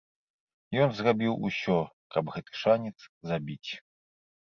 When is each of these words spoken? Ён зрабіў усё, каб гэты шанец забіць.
Ён 0.85 0.89
зрабіў 0.99 1.37
усё, 1.51 1.77
каб 2.17 2.25
гэты 2.39 2.51
шанец 2.65 2.97
забіць. 3.29 3.71